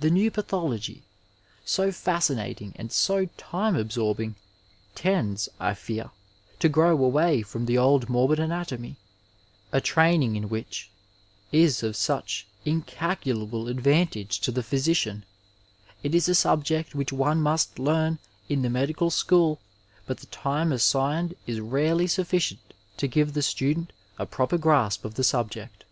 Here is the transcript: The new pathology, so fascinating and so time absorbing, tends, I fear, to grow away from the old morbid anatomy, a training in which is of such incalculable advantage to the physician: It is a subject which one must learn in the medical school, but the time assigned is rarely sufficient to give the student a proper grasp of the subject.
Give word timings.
The 0.00 0.10
new 0.10 0.32
pathology, 0.32 1.04
so 1.64 1.92
fascinating 1.92 2.72
and 2.74 2.90
so 2.90 3.26
time 3.36 3.76
absorbing, 3.76 4.34
tends, 4.96 5.48
I 5.60 5.74
fear, 5.74 6.10
to 6.58 6.68
grow 6.68 6.90
away 6.90 7.42
from 7.42 7.66
the 7.66 7.78
old 7.78 8.08
morbid 8.08 8.40
anatomy, 8.40 8.96
a 9.72 9.80
training 9.80 10.34
in 10.34 10.48
which 10.48 10.90
is 11.52 11.84
of 11.84 11.94
such 11.94 12.48
incalculable 12.64 13.68
advantage 13.68 14.40
to 14.40 14.50
the 14.50 14.64
physician: 14.64 15.24
It 16.02 16.16
is 16.16 16.28
a 16.28 16.34
subject 16.34 16.96
which 16.96 17.12
one 17.12 17.40
must 17.40 17.78
learn 17.78 18.18
in 18.48 18.62
the 18.62 18.70
medical 18.70 19.08
school, 19.08 19.60
but 20.04 20.16
the 20.18 20.26
time 20.26 20.72
assigned 20.72 21.34
is 21.46 21.60
rarely 21.60 22.08
sufficient 22.08 22.74
to 22.96 23.06
give 23.06 23.34
the 23.34 23.40
student 23.42 23.92
a 24.18 24.26
proper 24.26 24.58
grasp 24.58 25.04
of 25.04 25.14
the 25.14 25.22
subject. 25.22 25.84